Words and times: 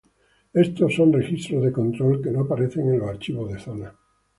Estos 0.55 0.95
son 0.95 1.13
registros 1.13 1.63
de 1.63 1.71
control 1.71 2.23
que 2.23 2.31
no 2.31 2.41
aparecen 2.41 2.89
en 2.91 2.97
los 2.97 3.07
archivos 3.09 3.53
de 3.53 3.59
zona. 3.59 3.95